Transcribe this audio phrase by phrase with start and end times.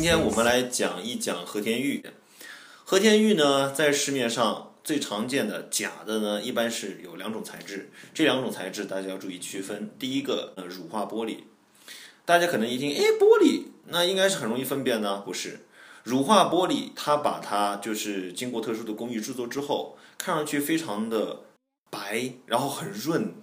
[0.00, 2.02] 今天我们来讲一讲和田玉。
[2.86, 7.90] 和田玉呢，在市面上最常见的假的呢，一般是有两种材质。
[8.14, 9.90] 这两种材质大家要注意区分。
[9.98, 11.40] 第一个，呃，乳化玻璃。
[12.24, 15.18] 大家可能一听，哎，玻璃，那应该是很容易分辨呢？
[15.20, 15.66] 不是，
[16.04, 21.40] 乳化玻璃，它把它就是经过特殊的工艺制作之后，看上去非常的
[21.90, 23.34] 白，然后很润，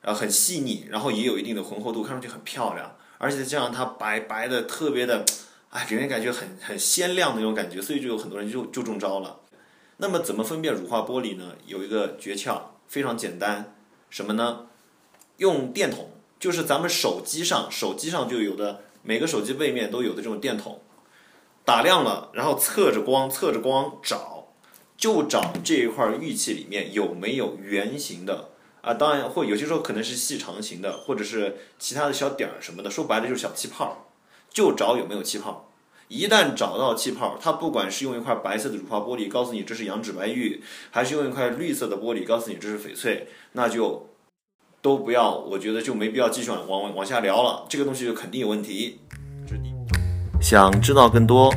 [0.00, 2.96] 然后很细腻，然后也有一定的浑厚度，看上去很漂亮。
[3.18, 5.26] 而且这样它白白的，特别的。
[5.70, 9.40] 哎，给人感觉很很鲜亮的那种感觉，所以就有很多人就就中招了。
[9.98, 11.56] 那么怎么分辨乳化玻璃呢？
[11.66, 13.76] 有一个诀窍，非常简单，
[14.08, 14.66] 什么呢？
[15.36, 16.10] 用电筒，
[16.40, 20.80] 就是咱们手机上手机上就有的，每个手机背面都有的这种电筒，
[21.64, 24.48] 打亮了，然后侧着光侧着光找，
[24.96, 34.07] 就找这一块玉器里面有没有圆形的啊，当然或有些时候可能是细长形的，或者是其他的小点儿什么的，说白了就是小气泡。
[34.50, 35.68] 就找有没有气泡，
[36.08, 44.08] 一旦找到气泡，它不管是用一块白色的乳化玻璃告诉你这是羊脂白玉，还是用一块绿色的玻璃告诉你这是翡翠，那就
[44.80, 49.00] 都不要，我觉得就没必要继续往往往下聊了，这个东西就肯定有问题。
[50.40, 51.52] 想知道更多，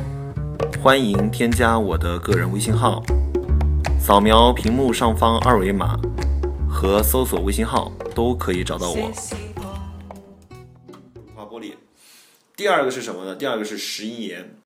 [0.82, 3.02] 欢迎添加我的个人微信号，
[3.98, 5.98] 扫描屏幕上方二维码
[6.68, 9.10] 和搜索微信号都可以找到我。
[12.62, 13.34] 第二个是什么呢？
[13.34, 14.56] 第二个是石英岩，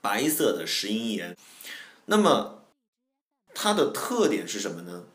[0.00, 1.36] 白色的石英岩。
[2.04, 2.62] 那么
[3.52, 5.06] 它的特点是什么呢？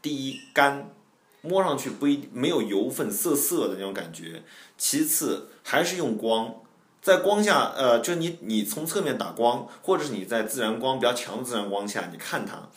[0.00, 0.94] 第一，干，
[1.42, 4.44] 摸上去不一没有油分涩涩的那种感觉。
[4.78, 6.62] 其次，还是用光，
[7.02, 12.70] 在光下，呃，就你你从侧面打光，或者是你在自然光比较强的自然光下，你看它，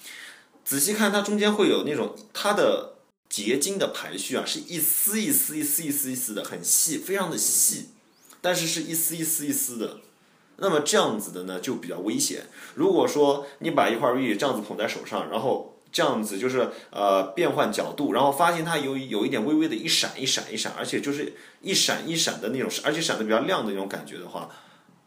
[0.65, 2.95] 仔细看它中间会有那种它的
[3.29, 7.89] 结晶的排序啊，是一丝一丝一丝一丝一丝的，很细，非常的细。
[8.41, 9.97] 但是是一丝一丝一丝的，
[10.57, 12.43] 那么这样子的呢就比较危险。
[12.75, 24.49] 如果说你把一块玉这样子捧在手上，然后这样子就是呃变换角度，然后发现它有有一点微微的一闪一闪一闪，而且就是一闪一闪的那种，而且闪的比较亮的那种感觉的话，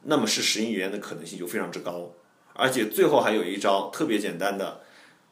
[0.02, 2.10] 那么是石英岩的可能性就非常之高。
[2.54, 4.80] 而且最后还有一招特别简单的，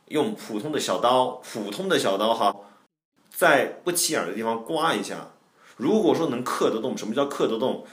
[0.07, 2.55] 用普通的小刀，普通的小刀哈，
[3.29, 5.33] 在不起眼的地方刮一下。
[5.81, 7.87] 如果说能刻得动，什么叫刻得动？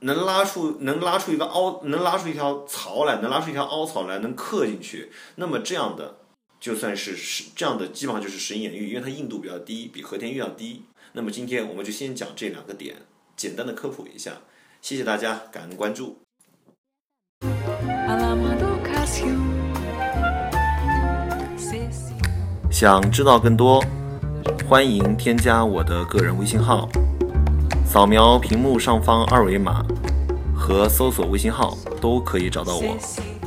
[0.00, 5.12] 能拉出能拉出一个凹，能拉出一条槽来，能拉出一条凹槽来，能刻进去。
[5.34, 6.16] 那么这样的
[6.58, 10.84] 就算是是这样的，基本上就是石英岩玉，因为它硬度比较低，比和田玉要低。
[11.12, 12.96] 那么今天我们就先讲这两个点，
[13.36, 14.38] 简单的科普一下。
[14.80, 16.16] 谢谢大家，感恩关注。
[22.70, 23.84] 想知道更多，
[24.68, 26.86] 欢迎添加我的个人微信号。
[27.86, 29.82] 扫描屏幕上方二维码
[30.54, 33.37] 和搜索微信号都可以找到我。